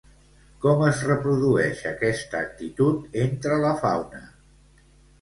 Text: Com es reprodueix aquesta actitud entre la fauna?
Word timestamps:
Com 0.63 0.79
es 0.87 1.01
reprodueix 1.09 1.85
aquesta 1.91 2.41
actitud 2.49 3.23
entre 3.29 3.63
la 3.69 3.79
fauna? 3.87 4.27